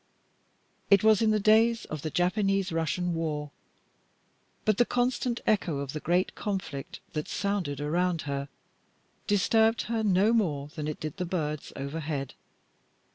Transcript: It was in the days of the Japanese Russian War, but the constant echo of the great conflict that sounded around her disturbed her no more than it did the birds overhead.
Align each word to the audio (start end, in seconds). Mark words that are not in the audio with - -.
It 0.89 1.03
was 1.03 1.21
in 1.21 1.29
the 1.29 1.39
days 1.39 1.85
of 1.85 2.01
the 2.01 2.09
Japanese 2.09 2.71
Russian 2.71 3.13
War, 3.13 3.51
but 4.65 4.79
the 4.79 4.83
constant 4.85 5.41
echo 5.45 5.77
of 5.77 5.93
the 5.93 5.99
great 5.99 6.33
conflict 6.33 6.99
that 7.13 7.27
sounded 7.27 7.79
around 7.79 8.23
her 8.23 8.49
disturbed 9.27 9.83
her 9.83 10.01
no 10.01 10.33
more 10.33 10.69
than 10.69 10.87
it 10.87 10.99
did 10.99 11.17
the 11.17 11.25
birds 11.27 11.71
overhead. 11.75 12.33